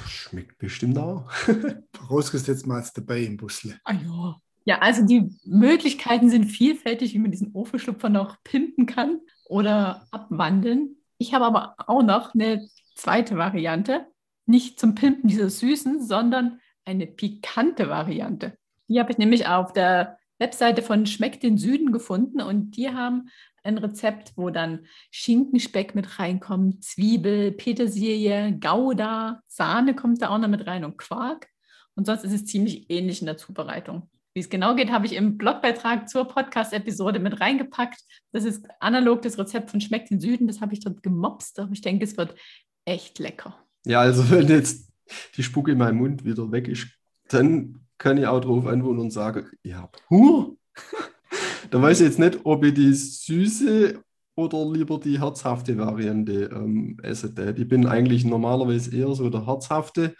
Schmeckt 0.07 0.57
bestimmt 0.57 0.98
auch. 0.98 1.30
Vorausgesetzt 1.94 2.65
mal 2.65 2.77
als 2.77 2.94
dabei 2.94 3.24
im 3.24 3.36
Busle. 3.36 3.77
Ah 3.83 3.94
ja. 3.94 4.38
Ja, 4.65 4.80
also 4.80 5.06
die 5.06 5.30
Möglichkeiten 5.44 6.30
sind 6.30 6.45
vielfältig, 6.45 7.13
wie 7.13 7.19
man 7.19 7.31
diesen 7.31 7.54
Ofenschlupfer 7.54 8.07
noch 8.07 8.42
pimpen 8.44 8.86
kann 8.86 9.19
oder 9.50 10.07
abwandeln. 10.12 10.95
Ich 11.18 11.33
habe 11.33 11.45
aber 11.45 11.75
auch 11.77 12.04
noch 12.04 12.33
eine 12.33 12.65
zweite 12.95 13.37
Variante, 13.37 14.07
nicht 14.45 14.79
zum 14.79 14.95
Pimpen 14.95 15.29
dieser 15.29 15.49
süßen, 15.49 16.01
sondern 16.01 16.59
eine 16.85 17.07
pikante 17.07 17.89
Variante. 17.89 18.57
Die 18.87 18.99
habe 18.99 19.11
ich 19.11 19.17
nämlich 19.17 19.47
auf 19.47 19.73
der 19.73 20.17
Webseite 20.39 20.81
von 20.81 21.05
Schmeckt 21.05 21.43
den 21.43 21.57
Süden 21.57 21.91
gefunden 21.91 22.41
und 22.41 22.71
die 22.71 22.89
haben 22.89 23.29
ein 23.63 23.77
Rezept, 23.77 24.33
wo 24.35 24.49
dann 24.49 24.85
Schinkenspeck 25.09 25.95
mit 25.95 26.19
reinkommt, 26.19 26.83
Zwiebel, 26.83 27.53
Petersilie, 27.53 28.57
Gouda, 28.59 29.41
Sahne 29.47 29.95
kommt 29.95 30.21
da 30.21 30.29
auch 30.29 30.37
noch 30.37 30.49
mit 30.49 30.67
rein 30.67 30.83
und 30.83 30.97
Quark. 30.97 31.47
Und 31.95 32.05
sonst 32.05 32.25
ist 32.25 32.33
es 32.33 32.45
ziemlich 32.45 32.89
ähnlich 32.89 33.21
in 33.21 33.27
der 33.27 33.37
Zubereitung. 33.37 34.09
Wie 34.35 34.39
es 34.39 34.49
genau 34.49 34.75
geht, 34.75 34.91
habe 34.91 35.05
ich 35.05 35.13
im 35.13 35.37
Blogbeitrag 35.37 36.09
zur 36.09 36.25
Podcast-Episode 36.25 37.19
mit 37.19 37.39
reingepackt. 37.39 38.01
Das 38.31 38.45
ist 38.45 38.65
analog 38.79 39.21
das 39.21 39.37
Rezept 39.37 39.69
von 39.69 39.79
Schmeckt 39.79 40.09
den 40.09 40.19
Süden. 40.19 40.47
Das 40.47 40.59
habe 40.59 40.73
ich 40.73 40.79
dort 40.79 41.03
gemopst. 41.03 41.59
Aber 41.59 41.71
ich 41.71 41.81
denke, 41.81 42.03
es 42.03 42.17
wird 42.17 42.33
echt 42.85 43.19
lecker. 43.19 43.57
Ja, 43.85 44.01
also 44.01 44.30
wenn 44.30 44.47
jetzt 44.47 44.89
die 45.35 45.44
Spucke 45.44 45.71
in 45.71 45.77
meinem 45.77 45.97
Mund 45.97 46.25
wieder 46.25 46.51
weg 46.51 46.68
ist, 46.68 46.88
dann 47.30 47.79
kann 47.98 48.17
ich 48.17 48.27
auch 48.27 48.41
drauf 48.41 48.65
antworten 48.65 49.00
und 49.00 49.12
sagen, 49.12 49.48
ich 49.62 49.74
habe 49.74 49.98
Hunger. 50.10 50.51
da 51.72 51.81
weiß 51.81 52.01
ich 52.01 52.07
jetzt 52.07 52.19
nicht, 52.19 52.39
ob 52.43 52.63
ich 52.63 52.74
die 52.74 52.93
süße 52.93 54.03
oder 54.36 54.65
lieber 54.72 55.00
die 55.00 55.19
herzhafte 55.19 55.77
Variante 55.77 56.50
ähm, 56.53 56.98
esse. 57.03 57.34
Ich 57.55 57.67
bin 57.67 57.86
eigentlich 57.86 58.25
normalerweise 58.25 58.96
eher 58.96 59.13
so 59.13 59.29
der 59.29 59.46
herzhafte. 59.46 60.15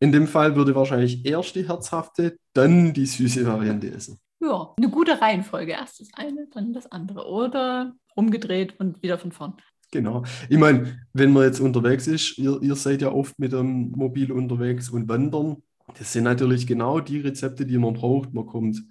In 0.00 0.12
dem 0.12 0.26
Fall 0.26 0.56
würde 0.56 0.72
ich 0.72 0.76
wahrscheinlich 0.76 1.24
erst 1.24 1.54
die 1.54 1.68
herzhafte, 1.68 2.36
dann 2.52 2.92
die 2.92 3.06
süße 3.06 3.46
Variante 3.46 3.90
essen. 3.90 4.18
Ja, 4.40 4.74
eine 4.76 4.90
gute 4.90 5.20
Reihenfolge. 5.20 5.72
Erst 5.72 6.00
das 6.00 6.08
eine, 6.14 6.48
dann 6.52 6.72
das 6.72 6.90
andere. 6.90 7.26
Oder 7.26 7.94
umgedreht 8.14 8.78
und 8.78 9.02
wieder 9.02 9.18
von 9.18 9.32
vorn. 9.32 9.54
Genau. 9.94 10.24
Ich 10.48 10.58
meine, 10.58 10.98
wenn 11.12 11.32
man 11.32 11.44
jetzt 11.44 11.60
unterwegs 11.60 12.08
ist, 12.08 12.36
ihr, 12.36 12.60
ihr 12.60 12.74
seid 12.74 13.00
ja 13.00 13.12
oft 13.12 13.38
mit 13.38 13.52
dem 13.52 13.92
Mobil 13.92 14.32
unterwegs 14.32 14.90
und 14.90 15.08
wandern. 15.08 15.62
Das 15.96 16.12
sind 16.12 16.24
natürlich 16.24 16.66
genau 16.66 16.98
die 16.98 17.20
Rezepte, 17.20 17.64
die 17.64 17.78
man 17.78 17.94
braucht. 17.94 18.34
Man 18.34 18.44
kommt 18.44 18.82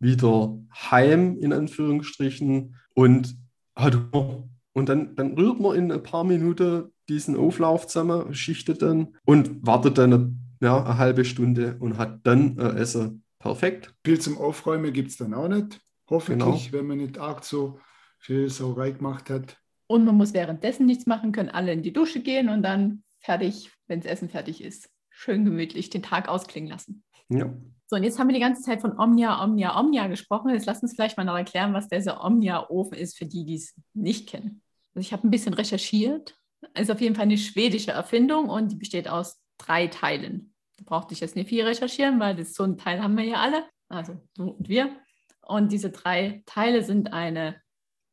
wieder 0.00 0.58
heim, 0.70 1.38
in 1.38 1.54
Anführungsstrichen, 1.54 2.76
und 2.94 3.38
hat 3.74 3.98
Hunger. 4.12 4.50
Und 4.74 4.90
dann, 4.90 5.16
dann 5.16 5.32
rührt 5.32 5.60
man 5.60 5.76
in 5.76 5.90
ein 5.90 6.02
paar 6.02 6.24
Minuten 6.24 6.92
diesen 7.08 7.38
Auflauf 7.38 7.86
zusammen, 7.86 8.34
schichtet 8.34 8.82
dann 8.82 9.16
und 9.24 9.66
wartet 9.66 9.96
dann 9.96 10.40
ja, 10.60 10.84
eine 10.84 10.98
halbe 10.98 11.24
Stunde 11.24 11.76
und 11.80 11.96
hat 11.96 12.20
dann 12.24 12.58
ein 12.58 12.76
Essen. 12.76 13.24
Perfekt. 13.38 13.94
Viel 14.04 14.20
zum 14.20 14.36
Aufräumen 14.36 14.92
gibt 14.92 15.08
es 15.08 15.16
dann 15.16 15.32
auch 15.32 15.48
nicht. 15.48 15.80
Hoffentlich, 16.10 16.66
genau. 16.66 16.78
wenn 16.78 16.86
man 16.86 16.98
nicht 16.98 17.16
arg 17.16 17.44
so 17.44 17.80
viel 18.18 18.50
Sauerei 18.50 18.90
gemacht 18.90 19.30
hat. 19.30 19.56
Und 19.90 20.04
man 20.04 20.16
muss 20.16 20.34
währenddessen 20.34 20.86
nichts 20.86 21.06
machen, 21.06 21.32
können 21.32 21.48
alle 21.48 21.72
in 21.72 21.82
die 21.82 21.92
Dusche 21.92 22.20
gehen 22.20 22.48
und 22.48 22.62
dann 22.62 23.02
fertig, 23.18 23.72
wenn 23.88 23.98
das 23.98 24.08
Essen 24.08 24.28
fertig 24.28 24.62
ist. 24.62 24.88
Schön 25.08 25.44
gemütlich 25.44 25.90
den 25.90 26.04
Tag 26.04 26.28
ausklingen 26.28 26.70
lassen. 26.70 27.02
Ja. 27.28 27.52
So, 27.88 27.96
und 27.96 28.04
jetzt 28.04 28.16
haben 28.16 28.28
wir 28.28 28.34
die 28.34 28.40
ganze 28.40 28.62
Zeit 28.62 28.82
von 28.82 28.96
Omnia, 28.96 29.42
Omnia, 29.42 29.76
Omnia 29.76 30.06
gesprochen. 30.06 30.50
Jetzt 30.50 30.66
lass 30.66 30.80
uns 30.80 30.94
vielleicht 30.94 31.16
mal 31.16 31.24
noch 31.24 31.36
erklären, 31.36 31.74
was 31.74 31.88
dieser 31.88 32.24
Omnia-Ofen 32.24 32.96
ist, 32.96 33.18
für 33.18 33.26
die, 33.26 33.44
die 33.44 33.56
es 33.56 33.74
nicht 33.92 34.28
kennen. 34.28 34.62
Also 34.94 35.04
ich 35.04 35.12
habe 35.12 35.26
ein 35.26 35.32
bisschen 35.32 35.54
recherchiert. 35.54 36.36
Es 36.72 36.82
ist 36.82 36.92
auf 36.92 37.00
jeden 37.00 37.16
Fall 37.16 37.24
eine 37.24 37.36
schwedische 37.36 37.90
Erfindung 37.90 38.48
und 38.48 38.70
die 38.70 38.76
besteht 38.76 39.08
aus 39.08 39.42
drei 39.58 39.88
Teilen. 39.88 40.54
Da 40.78 40.84
brauchte 40.86 41.14
ich 41.14 41.20
jetzt 41.20 41.34
nicht 41.34 41.48
viel 41.48 41.64
recherchieren, 41.64 42.20
weil 42.20 42.36
das, 42.36 42.54
so 42.54 42.62
ein 42.62 42.78
Teil 42.78 43.02
haben 43.02 43.16
wir 43.16 43.24
ja 43.24 43.38
alle. 43.38 43.64
Also 43.88 44.20
du 44.36 44.50
und 44.50 44.68
wir. 44.68 44.94
Und 45.42 45.72
diese 45.72 45.90
drei 45.90 46.44
Teile 46.46 46.84
sind 46.84 47.12
eine, 47.12 47.60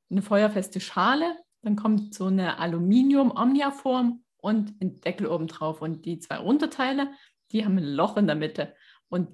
eine 0.10 0.24
feuerfeste 0.24 0.80
Schale, 0.80 1.38
dann 1.62 1.76
kommt 1.76 2.14
so 2.14 2.26
eine 2.26 2.60
Aluminium-Omnia-Form 2.60 4.24
und 4.38 4.82
ein 4.82 5.02
Deckel 5.02 5.28
oben 5.28 5.48
drauf. 5.48 5.82
Und 5.82 6.06
die 6.06 6.20
zwei 6.20 6.40
Unterteile, 6.40 7.12
die 7.52 7.66
haben 7.66 7.78
ein 7.78 7.84
Loch 7.84 8.18
in 8.18 8.28
der 8.28 8.36
Mitte. 8.36 8.74
Und 9.10 9.30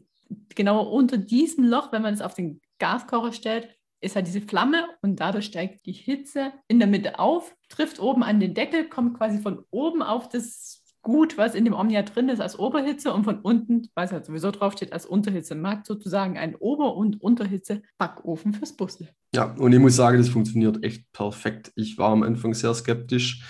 genau 0.56 0.84
unter 0.84 1.18
diesem 1.18 1.66
Loch, 1.66 1.92
wenn 1.92 2.02
man 2.02 2.14
es 2.14 2.22
auf 2.22 2.34
den 2.34 2.62
Gaskocher 2.80 3.34
stellt, 3.34 3.70
ist 4.02 4.16
halt 4.16 4.28
diese 4.28 4.42
Flamme 4.42 4.88
und 5.02 5.20
dadurch 5.20 5.46
steigt 5.46 5.86
die 5.86 5.94
Hitze 5.94 6.52
in 6.68 6.80
der 6.80 6.90
Mitte 6.90 7.20
auf, 7.20 7.56
trifft 7.70 8.00
oben 8.00 8.24
an 8.24 8.40
den 8.40 8.54
Deckel, 8.54 8.90
kommt 8.90 9.18
quasi 9.18 9.40
von 9.40 9.64
oben 9.72 10.02
auf 10.02 10.28
das 10.28 10.83
Gut, 11.04 11.38
was 11.38 11.54
in 11.54 11.66
dem 11.66 11.74
Omnia 11.74 12.02
drin 12.02 12.30
ist, 12.30 12.40
als 12.40 12.58
Oberhitze 12.58 13.14
und 13.14 13.26
von 13.26 13.40
unten, 13.40 13.90
weil 13.94 14.06
es 14.06 14.14
halt 14.14 14.26
sowieso 14.26 14.52
draufsteht, 14.52 14.94
als 14.94 15.06
Unterhitze. 15.06 15.54
Man 15.54 15.80
hat 15.80 15.86
sozusagen 15.86 16.38
einen 16.38 16.56
Ober- 16.56 16.96
und 16.96 17.22
Unterhitze-Backofen 17.22 18.54
fürs 18.54 18.72
Bussel. 18.72 19.10
Ja, 19.36 19.54
und 19.54 19.74
ich 19.74 19.80
muss 19.80 19.98
sagen, 19.98 20.18
das 20.18 20.30
funktioniert 20.30 20.82
echt 20.82 21.12
perfekt. 21.12 21.74
Ich 21.76 21.98
war 21.98 22.12
am 22.12 22.24
Anfang 22.24 22.54
sehr 22.54 22.74
skeptisch, 22.74 23.44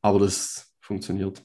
aber 0.00 0.20
das 0.20 0.72
funktioniert. 0.80 1.42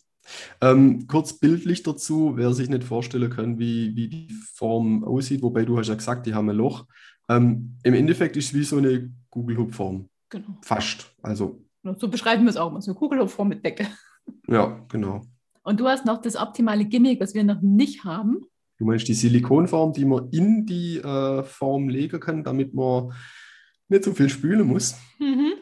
Ähm, 0.61 1.07
kurz 1.07 1.33
bildlich 1.33 1.81
dazu, 1.81 2.33
wer 2.35 2.53
sich 2.53 2.69
nicht 2.69 2.83
vorstellen 2.83 3.31
kann, 3.31 3.57
wie, 3.57 3.95
wie 3.95 4.09
die 4.09 4.29
Form 4.53 5.03
aussieht, 5.03 5.41
wobei 5.41 5.65
du 5.65 5.79
hast 5.79 5.87
ja 5.87 5.95
gesagt, 5.95 6.27
die 6.27 6.35
haben 6.35 6.49
ein 6.49 6.55
Loch. 6.55 6.85
Ähm, 7.29 7.77
Im 7.81 7.95
Endeffekt 7.95 8.37
ist 8.37 8.47
es 8.47 8.53
wie 8.53 8.63
so 8.63 8.77
eine 8.77 9.11
Kugelhubform. 9.31 10.07
Genau. 10.29 10.57
Fast. 10.61 11.11
Also. 11.23 11.63
So 11.97 12.09
beschreiben 12.09 12.43
wir 12.43 12.51
es 12.51 12.57
auch 12.57 12.71
mal, 12.71 12.81
so 12.81 12.91
eine 12.91 12.99
Kugelhubform 12.99 13.47
mit 13.47 13.65
Decke. 13.65 13.87
Ja, 14.47 14.85
genau. 14.89 15.23
Und 15.67 15.81
du 15.81 15.87
hast 15.87 16.05
noch 16.05 16.21
das 16.21 16.37
optimale 16.37 16.85
Gimmick, 16.85 17.19
was 17.19 17.33
wir 17.33 17.43
noch 17.43 17.61
nicht 17.61 18.05
haben. 18.05 18.41
Du 18.77 18.85
meinst 18.85 19.07
die 19.07 19.13
Silikonform, 19.13 19.91
die 19.91 20.05
man 20.05 20.29
in 20.31 20.65
die 20.65 20.97
äh, 20.97 21.43
Form 21.43 21.89
legen 21.89 22.21
kann, 22.21 22.43
damit 22.43 22.73
man 22.73 23.11
nicht 23.89 24.05
so 24.05 24.13
viel 24.13 24.29
spülen 24.29 24.65
muss. 24.65 24.95
Mhm. 25.19 25.53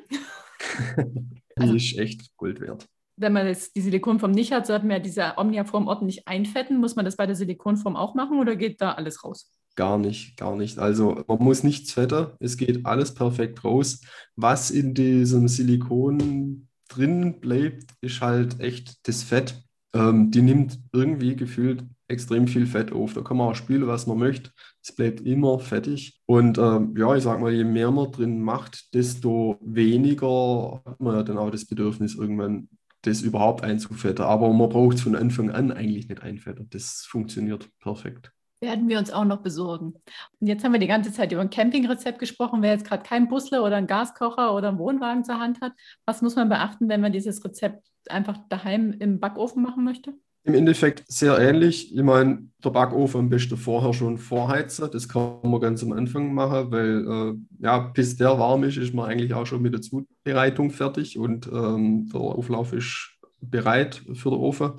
die 0.98 1.42
also, 1.56 1.74
ist 1.74 1.98
echt 1.98 2.38
Gold 2.38 2.62
wert 2.62 2.88
wenn 3.18 3.34
man 3.34 3.48
jetzt 3.48 3.76
die 3.76 3.82
Silikonform 3.82 4.32
nicht 4.32 4.52
hat, 4.52 4.68
sollte 4.68 4.86
man 4.86 4.98
ja 4.98 5.00
diese 5.00 5.38
Omnia-Form 5.38 5.88
ordentlich 5.88 6.28
einfetten. 6.28 6.80
Muss 6.80 6.96
man 6.96 7.06
das 7.06 7.16
bei 7.16 7.26
der 7.26 7.36
Silikonform 7.36 7.96
auch 7.96 8.14
machen 8.14 8.40
oder 8.40 8.56
geht 8.56 8.82
da 8.82 8.92
alles 8.92 9.24
raus? 9.24 9.50
Gar 9.76 9.98
nicht, 9.98 10.38
gar 10.38 10.56
nicht. 10.56 10.80
Also 10.80 11.24
man 11.28 11.40
muss 11.40 11.64
nichts 11.64 11.94
fetten, 11.94 12.28
es 12.40 12.58
geht 12.58 12.86
alles 12.86 13.14
perfekt 13.14 13.64
raus. 13.64 14.02
Was 14.36 14.70
in 14.70 14.94
diesem 14.94 15.48
Silikon 15.48 16.68
drin 16.90 17.40
bleibt, 17.40 17.92
ist 18.02 18.22
halt 18.22 18.60
echt 18.60 19.08
das 19.08 19.24
Fett. 19.24 19.65
Ähm, 19.96 20.30
die 20.30 20.42
nimmt 20.42 20.80
irgendwie 20.92 21.36
gefühlt 21.36 21.84
extrem 22.08 22.48
viel 22.48 22.68
Fett 22.68 22.92
auf. 22.92 23.14
Da 23.14 23.22
kann 23.22 23.38
man 23.38 23.50
auch 23.50 23.56
spielen, 23.56 23.88
was 23.88 24.08
man 24.08 24.20
möchte. 24.20 24.52
Es 24.84 24.94
bleibt 24.94 25.22
immer 25.22 25.58
fettig. 25.60 26.22
Und 26.26 26.58
ähm, 26.58 26.94
ja, 26.98 27.16
ich 27.16 27.24
sag 27.24 27.40
mal, 27.40 27.54
je 27.54 27.64
mehr 27.64 27.92
man 27.92 28.12
drin 28.12 28.42
macht, 28.42 28.94
desto 28.94 29.58
weniger 29.62 30.82
hat 30.86 31.00
man 31.00 31.16
ja 31.16 31.24
dann 31.24 31.38
auch 31.38 31.50
das 31.50 31.66
Bedürfnis, 31.66 32.16
irgendwann 32.16 32.70
das 33.04 33.22
überhaupt 33.22 33.64
einzufetten. 33.64 34.26
Aber 34.26 34.52
man 34.52 34.70
braucht 34.70 34.98
es 34.98 35.02
von 35.04 35.16
Anfang 35.16 35.50
an 35.50 35.72
eigentlich 35.72 36.10
nicht 36.10 36.22
einfetten. 36.22 36.68
Das 36.70 37.06
funktioniert 37.08 37.70
perfekt. 37.80 38.35
Werden 38.62 38.88
wir 38.88 39.00
uns 39.00 39.12
auch 39.12 39.26
noch 39.26 39.42
besorgen. 39.42 39.96
Und 40.40 40.48
jetzt 40.48 40.64
haben 40.64 40.72
wir 40.72 40.80
die 40.80 40.88
ganze 40.88 41.12
Zeit 41.12 41.32
über 41.32 41.42
ein 41.42 41.50
Campingrezept 41.50 42.20
gesprochen. 42.20 42.62
Wer 42.62 42.72
jetzt 42.72 42.86
gerade 42.86 43.04
kein 43.04 43.28
Busler 43.28 43.64
oder 43.64 43.76
einen 43.76 43.88
Gaskocher 43.88 44.56
oder 44.56 44.70
einen 44.70 44.80
Wohnwagen 44.80 45.24
zur 45.24 45.40
Hand 45.40 45.62
hat, 45.62 45.74
was 46.06 46.22
muss 46.22 46.36
man 46.36 46.50
beachten, 46.50 46.88
wenn 46.88 47.02
man 47.02 47.12
dieses 47.12 47.44
Rezept 47.44 47.86
einfach 48.08 48.38
daheim 48.50 48.94
im 49.00 49.20
Backofen 49.20 49.62
machen 49.62 49.84
möchte? 49.84 50.14
Im 50.46 50.54
Endeffekt 50.54 51.04
sehr 51.08 51.40
ähnlich. 51.40 51.96
Ich 51.96 52.04
meine, 52.04 52.48
der 52.64 52.70
Backofen 52.70 53.22
am 53.22 53.30
besten 53.30 53.58
vorher 53.58 53.94
schon 53.94 54.20
vorheizen. 54.20 54.90
Das 54.92 55.10
kann 55.10 55.40
man 55.42 55.60
ganz 55.60 55.82
am 55.82 55.92
Anfang 55.92 56.36
machen, 56.36 56.72
weil 56.72 57.08
äh, 57.08 57.64
ja, 57.64 57.80
bis 57.80 58.16
der 58.16 58.38
warm 58.38 58.64
ist, 58.64 58.78
ist 58.78 58.94
man 58.94 59.10
eigentlich 59.10 59.34
auch 59.34 59.48
schon 59.48 59.64
mit 59.64 59.74
der 59.74 59.82
Zubereitung 59.82 60.70
fertig 60.70 61.18
und 61.18 61.48
ähm, 61.48 62.10
der 62.14 62.22
Auflauf 62.22 62.74
ist 62.74 63.18
bereit 63.42 64.04
für 64.14 64.30
den 64.30 64.40
Ofen. 64.40 64.74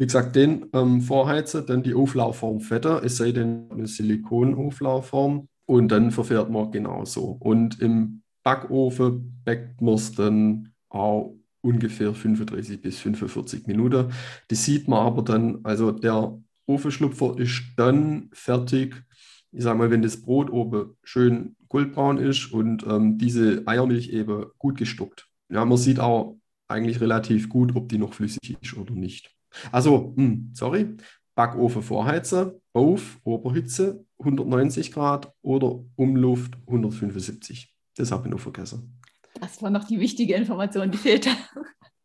Wie 0.00 0.06
gesagt, 0.06 0.34
den 0.34 0.64
ähm, 0.72 1.02
vorheizen, 1.02 1.66
dann 1.66 1.82
die 1.82 1.92
Auflaufform 1.92 2.60
fetter, 2.60 3.04
es 3.04 3.18
sei 3.18 3.32
denn 3.32 3.70
eine 3.70 3.86
Silikonauflaufform 3.86 5.46
und 5.66 5.88
dann 5.92 6.10
verfährt 6.10 6.48
man 6.48 6.70
genauso. 6.70 7.36
Und 7.38 7.82
im 7.82 8.22
Backofen 8.42 9.42
backt 9.44 9.82
man 9.82 9.96
es 9.96 10.14
dann 10.14 10.72
auch 10.88 11.34
ungefähr 11.60 12.14
35 12.14 12.80
bis 12.80 12.98
45 12.98 13.66
Minuten. 13.66 14.10
Das 14.48 14.64
sieht 14.64 14.88
man 14.88 15.00
aber 15.00 15.20
dann, 15.20 15.60
also 15.64 15.90
der 15.92 16.40
Ofenschlupfer 16.64 17.38
ist 17.38 17.62
dann 17.76 18.30
fertig, 18.32 19.04
ich 19.52 19.62
sage 19.62 19.76
mal, 19.76 19.90
wenn 19.90 20.00
das 20.00 20.22
Brot 20.22 20.48
oben 20.48 20.96
schön 21.02 21.56
goldbraun 21.68 22.16
ist 22.16 22.54
und 22.54 22.86
ähm, 22.86 23.18
diese 23.18 23.64
Eiermilch 23.66 24.08
eben 24.08 24.46
gut 24.56 24.78
gestockt. 24.78 25.28
Ja, 25.50 25.62
man 25.66 25.76
sieht 25.76 26.00
auch 26.00 26.38
eigentlich 26.68 27.02
relativ 27.02 27.50
gut, 27.50 27.76
ob 27.76 27.90
die 27.90 27.98
noch 27.98 28.14
flüssig 28.14 28.56
ist 28.62 28.78
oder 28.78 28.94
nicht. 28.94 29.36
Also, 29.72 30.12
mh, 30.16 30.22
hm, 30.22 30.50
sorry, 30.54 30.96
Backofen 31.34 31.82
vorheizen, 31.82 32.52
auf 32.72 33.18
Oberhitze 33.24 34.04
190 34.18 34.92
Grad 34.92 35.32
oder 35.42 35.82
Umluft 35.96 36.54
175. 36.66 37.74
Das 37.96 38.12
habe 38.12 38.28
ich 38.28 38.30
noch 38.30 38.40
vergessen. 38.40 39.00
Das 39.40 39.62
war 39.62 39.70
noch 39.70 39.84
die 39.84 40.00
wichtige 40.00 40.34
Information, 40.34 40.90
die 40.90 40.98
fehlte. 40.98 41.30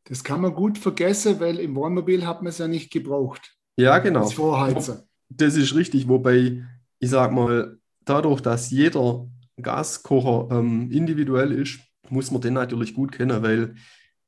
Das 0.06 0.24
kann 0.24 0.42
man 0.42 0.54
gut 0.54 0.78
vergessen, 0.78 1.40
weil 1.40 1.60
im 1.60 1.75
Wohnmobil 1.75 2.25
hat 2.25 2.42
man 2.42 2.50
es 2.50 2.60
ja 2.60 2.68
nicht 2.68 2.92
gebraucht. 2.92 3.56
Ja, 3.75 3.98
genau. 3.98 4.22
Als 4.22 4.34
Vorheizer. 4.34 5.04
Das 5.30 5.56
ist 5.56 5.74
richtig, 5.75 6.08
wobei 6.08 6.64
ich 7.00 7.10
sage 7.10 7.34
mal, 7.34 7.78
dadurch, 8.04 8.42
dass 8.42 8.72
jeder 8.72 9.28
Gaskocher 9.62 10.48
ähm, 10.52 10.90
individuell 10.92 11.52
ist, 11.52 11.80
muss 12.10 12.32
man 12.32 12.42
den 12.42 12.54
natürlich 12.54 12.94
gut 12.94 13.12
kennen, 13.12 13.42
weil 13.42 13.75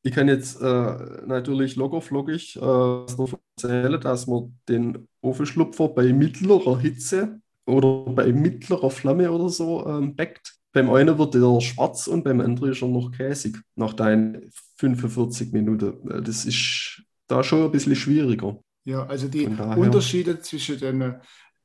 ich 0.03 0.13
kann 0.13 0.27
jetzt 0.27 0.61
äh, 0.61 0.95
natürlich 1.25 1.75
lockerflockig 1.75 2.55
äh, 2.55 3.05
erzählen, 3.59 3.99
dass 3.99 4.27
man 4.27 4.57
den 4.69 5.07
Ofenschlupfer 5.21 5.89
bei 5.89 6.13
mittlerer 6.13 6.79
Hitze 6.79 7.41
oder 7.65 8.11
bei 8.11 8.31
mittlerer 8.31 8.89
Flamme 8.89 9.31
oder 9.31 9.49
so 9.49 9.85
ähm, 9.85 10.15
backt. 10.15 10.53
Beim 10.73 10.89
einen 10.89 11.17
wird 11.17 11.33
der 11.33 11.61
schwarz 11.61 12.07
und 12.07 12.23
beim 12.23 12.39
anderen 12.39 12.71
ist 12.71 12.81
er 12.81 12.87
noch 12.87 13.11
käsig 13.11 13.57
nach 13.75 13.93
deinen 13.93 14.51
45 14.77 15.51
Minuten. 15.51 16.09
Äh, 16.09 16.21
das 16.21 16.45
ist 16.45 17.03
da 17.27 17.43
schon 17.43 17.63
ein 17.63 17.71
bisschen 17.71 17.95
schwieriger. 17.95 18.59
Ja, 18.85 19.05
also 19.05 19.27
die 19.27 19.47
Unterschiede 19.47 20.39
zwischen 20.39 20.79
den 20.79 21.15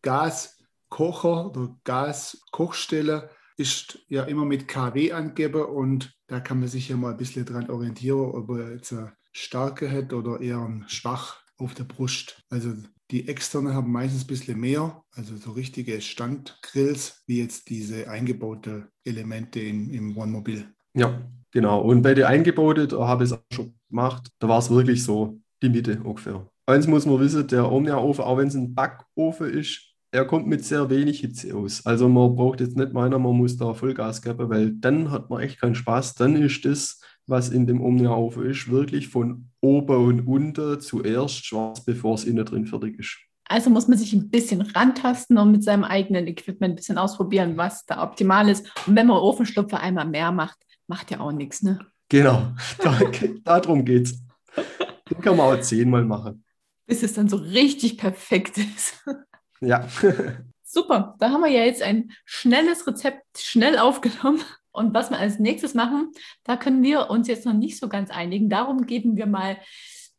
Gaskocher 0.02 1.50
oder 1.50 1.76
Gaskochstelle 1.84 3.30
ist 3.62 4.00
ja 4.08 4.24
immer 4.24 4.44
mit 4.44 4.66
KW 4.66 5.12
angegeben 5.12 5.64
und 5.64 6.12
da 6.26 6.40
kann 6.40 6.58
man 6.58 6.68
sich 6.68 6.88
ja 6.88 6.96
mal 6.96 7.12
ein 7.12 7.16
bisschen 7.16 7.44
dran 7.44 7.70
orientieren, 7.70 8.32
ob 8.32 8.50
er 8.50 8.72
jetzt 8.72 8.92
eine 8.92 9.12
starke 9.32 9.90
hat 9.90 10.12
oder 10.12 10.40
eher 10.40 10.68
schwach 10.88 11.40
auf 11.58 11.74
der 11.74 11.84
Brust. 11.84 12.42
Also 12.50 12.74
die 13.12 13.28
externe 13.28 13.72
haben 13.74 13.92
meistens 13.92 14.24
ein 14.24 14.26
bisschen 14.26 14.58
mehr, 14.58 15.04
also 15.12 15.36
so 15.36 15.52
richtige 15.52 16.00
Standgrills, 16.00 17.22
wie 17.26 17.38
jetzt 17.38 17.68
diese 17.70 18.08
eingebaute 18.10 18.88
Elemente 19.04 19.60
in, 19.60 19.90
im 19.90 20.14
Wohnmobil. 20.16 20.66
Ja, 20.94 21.20
genau. 21.52 21.82
Und 21.82 22.02
bei 22.02 22.14
den 22.14 22.24
eingebauten, 22.24 22.90
habe 22.98 23.24
ich 23.24 23.30
es 23.30 23.36
auch 23.36 23.42
schon 23.52 23.74
gemacht, 23.88 24.28
da 24.40 24.48
war 24.48 24.58
es 24.58 24.70
wirklich 24.70 25.04
so 25.04 25.38
die 25.62 25.68
Mitte 25.68 26.02
ungefähr. 26.02 26.48
Eins 26.66 26.86
muss 26.86 27.06
man 27.06 27.20
wissen, 27.20 27.46
der 27.46 27.70
Omnia-Ofen, 27.70 28.24
auch 28.24 28.38
wenn 28.38 28.48
es 28.48 28.54
ein 28.54 28.74
Backofen 28.74 29.50
ist, 29.50 29.91
er 30.12 30.26
kommt 30.26 30.46
mit 30.46 30.64
sehr 30.64 30.90
wenig 30.90 31.20
Hitze 31.20 31.56
aus. 31.56 31.84
Also 31.86 32.06
man 32.08 32.36
braucht 32.36 32.60
jetzt 32.60 32.76
nicht 32.76 32.92
meiner, 32.92 33.18
man 33.18 33.34
muss 33.34 33.56
da 33.56 33.72
Vollgas 33.72 34.20
geben, 34.20 34.50
weil 34.50 34.72
dann 34.72 35.10
hat 35.10 35.30
man 35.30 35.40
echt 35.40 35.58
keinen 35.60 35.74
Spaß. 35.74 36.14
Dann 36.14 36.36
ist 36.36 36.64
das, 36.66 37.00
was 37.26 37.48
in 37.48 37.66
dem 37.66 37.80
Omnia-Ofen 37.80 38.44
ist, 38.44 38.70
wirklich 38.70 39.08
von 39.08 39.48
oben 39.62 39.96
und 39.96 40.26
unten 40.26 40.80
zuerst 40.80 41.46
schwarz, 41.46 41.82
bevor 41.82 42.14
es 42.14 42.24
innen 42.24 42.44
drin 42.44 42.66
fertig 42.66 42.98
ist. 42.98 43.18
Also 43.48 43.70
muss 43.70 43.88
man 43.88 43.96
sich 43.96 44.12
ein 44.12 44.28
bisschen 44.28 44.60
rantasten 44.60 45.38
und 45.38 45.50
mit 45.50 45.64
seinem 45.64 45.84
eigenen 45.84 46.26
Equipment 46.26 46.74
ein 46.74 46.76
bisschen 46.76 46.98
ausprobieren, 46.98 47.56
was 47.56 47.86
da 47.86 48.02
optimal 48.02 48.50
ist. 48.50 48.70
Und 48.86 48.94
wenn 48.94 49.06
man 49.06 49.16
Ofenstopfer 49.16 49.80
einmal 49.80 50.06
mehr 50.06 50.30
macht, 50.30 50.58
macht 50.88 51.10
ja 51.10 51.20
auch 51.20 51.32
nichts, 51.32 51.62
ne? 51.62 51.78
Genau, 52.10 52.52
da, 52.78 53.00
darum 53.44 53.84
geht's. 53.84 54.22
Den 55.08 55.20
kann 55.22 55.38
man 55.38 55.58
auch 55.58 55.60
zehnmal 55.62 56.04
machen. 56.04 56.44
Bis 56.86 57.02
es 57.02 57.14
dann 57.14 57.30
so 57.30 57.36
richtig 57.36 57.96
perfekt 57.96 58.58
ist. 58.58 59.02
Ja. 59.62 59.86
Super, 60.64 61.16
da 61.18 61.30
haben 61.30 61.42
wir 61.42 61.50
ja 61.50 61.64
jetzt 61.64 61.82
ein 61.82 62.12
schnelles 62.24 62.86
Rezept 62.86 63.38
schnell 63.38 63.78
aufgenommen. 63.78 64.42
Und 64.72 64.94
was 64.94 65.10
wir 65.10 65.18
als 65.18 65.38
nächstes 65.38 65.74
machen, 65.74 66.12
da 66.44 66.56
können 66.56 66.82
wir 66.82 67.10
uns 67.10 67.28
jetzt 67.28 67.44
noch 67.44 67.52
nicht 67.52 67.78
so 67.78 67.88
ganz 67.88 68.10
einigen. 68.10 68.48
Darum 68.48 68.86
geben 68.86 69.16
wir 69.16 69.26
mal 69.26 69.58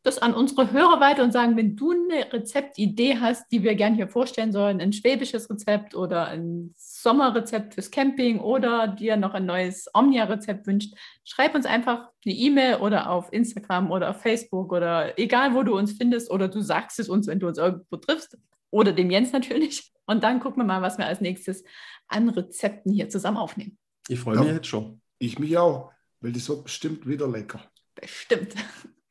das 0.04 0.18
an 0.18 0.34
unsere 0.34 0.70
Hörer 0.70 1.00
weiter 1.00 1.24
und 1.24 1.32
sagen, 1.32 1.56
wenn 1.56 1.74
du 1.74 1.90
eine 1.90 2.32
Rezeptidee 2.32 3.18
hast, 3.18 3.50
die 3.50 3.62
wir 3.62 3.74
gerne 3.74 3.96
hier 3.96 4.06
vorstellen 4.06 4.52
sollen, 4.52 4.80
ein 4.80 4.92
schwäbisches 4.92 5.50
Rezept 5.50 5.96
oder 5.96 6.28
ein 6.28 6.72
Sommerrezept 6.76 7.74
fürs 7.74 7.90
Camping 7.90 8.38
oder 8.38 8.86
dir 8.86 9.16
noch 9.16 9.34
ein 9.34 9.46
neues 9.46 9.88
Omnia-Rezept 9.92 10.66
wünscht, 10.66 10.94
schreib 11.24 11.54
uns 11.54 11.66
einfach 11.66 12.10
eine 12.24 12.34
E-Mail 12.34 12.76
oder 12.76 13.10
auf 13.10 13.32
Instagram 13.32 13.90
oder 13.90 14.10
auf 14.10 14.20
Facebook 14.20 14.72
oder 14.72 15.18
egal, 15.18 15.54
wo 15.54 15.62
du 15.62 15.76
uns 15.76 15.92
findest 15.92 16.30
oder 16.30 16.48
du 16.48 16.60
sagst 16.60 17.00
es 17.00 17.08
uns, 17.08 17.26
wenn 17.26 17.40
du 17.40 17.48
uns 17.48 17.58
irgendwo 17.58 17.96
triffst 17.96 18.38
oder 18.74 18.92
dem 18.92 19.10
Jens 19.10 19.32
natürlich. 19.32 19.92
Und 20.04 20.24
dann 20.24 20.40
gucken 20.40 20.60
wir 20.60 20.66
mal, 20.66 20.82
was 20.82 20.98
wir 20.98 21.06
als 21.06 21.20
nächstes 21.20 21.64
an 22.08 22.28
Rezepten 22.28 22.92
hier 22.92 23.08
zusammen 23.08 23.36
aufnehmen. 23.36 23.78
Ich 24.08 24.18
freue 24.18 24.36
mich 24.36 24.48
ja, 24.48 24.54
jetzt 24.54 24.66
schon. 24.66 25.00
Ich 25.18 25.38
mich 25.38 25.56
auch, 25.56 25.92
weil 26.20 26.32
das 26.32 26.48
wird 26.48 26.64
bestimmt 26.64 27.06
wieder 27.06 27.28
lecker. 27.28 27.62
Bestimmt. 27.94 28.54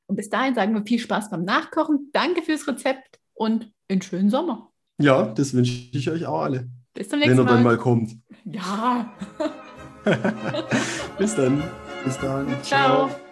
Und 0.06 0.18
bis 0.18 0.30
dahin 0.30 0.54
sagen 0.54 0.74
wir 0.76 0.86
viel 0.86 1.00
Spaß 1.00 1.30
beim 1.30 1.46
Nachkochen. 1.46 2.10
Danke 2.12 2.42
fürs 2.42 2.68
Rezept 2.68 3.20
und 3.34 3.72
einen 3.90 4.02
schönen 4.02 4.30
Sommer. 4.30 4.72
Ja, 5.00 5.24
das 5.24 5.54
wünsche 5.54 5.72
ich 5.92 6.10
euch 6.10 6.26
auch 6.26 6.42
alle. 6.42 6.70
Bis 6.94 7.10
zum 7.10 7.20
nächsten 7.20 7.38
Mal. 7.38 7.46
Wenn 7.46 7.48
er 7.48 7.56
dann 7.56 7.64
mal 7.64 7.78
kommt. 7.78 8.12
Ja. 8.44 9.14
Bis 11.18 11.36
dann. 11.36 11.64
Bis 12.04 12.20
dann. 12.20 12.48
Ciao. 12.64 13.08
Ciao. 13.08 13.23